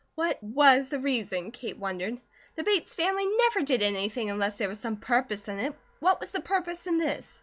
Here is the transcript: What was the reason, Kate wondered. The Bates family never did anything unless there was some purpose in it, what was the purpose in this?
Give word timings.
What 0.15 0.41
was 0.41 0.89
the 0.89 0.97
reason, 0.97 1.51
Kate 1.51 1.77
wondered. 1.77 2.19
The 2.55 2.63
Bates 2.63 2.91
family 2.91 3.23
never 3.27 3.61
did 3.61 3.83
anything 3.83 4.31
unless 4.31 4.55
there 4.57 4.67
was 4.67 4.79
some 4.79 4.97
purpose 4.97 5.47
in 5.47 5.59
it, 5.59 5.75
what 5.99 6.19
was 6.19 6.31
the 6.31 6.41
purpose 6.41 6.87
in 6.87 6.97
this? 6.97 7.39